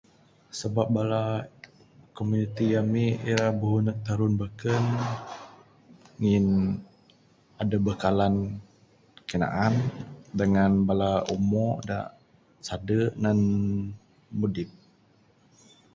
Sabab 0.59 0.87
bala 0.95 1.21
komuniti 2.15 2.65
ami 2.81 3.03
ira 3.31 3.45
buhu 3.59 3.77
neg 3.85 3.97
tarun 4.05 4.33
beken 4.41 4.83
ngin 6.19 6.47
adeh 7.61 7.81
bekalan 7.85 8.35
kayuh 9.27 9.41
naan 9.41 9.73
dangan 10.37 10.71
bala 10.87 11.09
umo 11.35 11.65
da 11.87 11.99
sade 12.67 12.99
nan 13.23 13.39
mudip 14.39 14.69